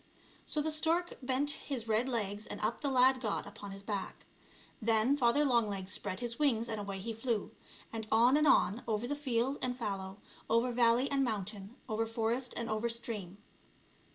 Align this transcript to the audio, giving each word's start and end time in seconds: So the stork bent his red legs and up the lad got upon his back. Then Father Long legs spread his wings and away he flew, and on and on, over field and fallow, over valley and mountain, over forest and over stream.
So 0.47 0.63
the 0.63 0.71
stork 0.71 1.13
bent 1.21 1.51
his 1.51 1.87
red 1.87 2.09
legs 2.09 2.47
and 2.47 2.59
up 2.61 2.81
the 2.81 2.89
lad 2.89 3.21
got 3.21 3.45
upon 3.45 3.69
his 3.69 3.83
back. 3.83 4.25
Then 4.81 5.15
Father 5.15 5.45
Long 5.45 5.69
legs 5.69 5.91
spread 5.91 6.21
his 6.21 6.39
wings 6.39 6.67
and 6.67 6.79
away 6.81 6.97
he 6.97 7.13
flew, 7.13 7.51
and 7.93 8.07
on 8.11 8.35
and 8.35 8.47
on, 8.47 8.81
over 8.87 9.07
field 9.13 9.59
and 9.61 9.77
fallow, 9.77 10.17
over 10.49 10.71
valley 10.71 11.07
and 11.11 11.23
mountain, 11.23 11.75
over 11.87 12.07
forest 12.07 12.55
and 12.57 12.67
over 12.67 12.89
stream. 12.89 13.37